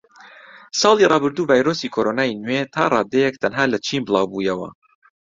ساڵی 0.79 1.05
ڕابردوو 1.11 1.49
ڤایرۆسی 1.49 1.87
کۆرۆنای 1.95 2.37
نوێ 2.43 2.61
تاڕادەیەک 2.73 3.35
تەنها 3.43 3.65
لە 3.73 3.77
چین 3.85 4.01
بڵاوبوویەوە 4.07 4.69